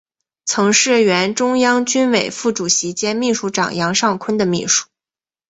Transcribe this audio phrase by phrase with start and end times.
[0.45, 4.87] 曾是原中央军委副主席兼秘书长杨尚昆的秘书。